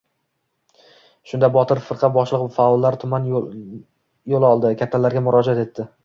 [1.33, 4.73] Shunda Botir firqa boshliq faollar tuman yo‘l oldi.
[4.81, 5.87] Kattalarga murojaat etdi.